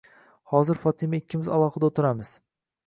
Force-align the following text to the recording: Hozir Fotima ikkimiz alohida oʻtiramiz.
Hozir 0.53 0.79
Fotima 0.85 1.21
ikkimiz 1.21 1.53
alohida 1.59 1.93
oʻtiramiz. 1.93 2.37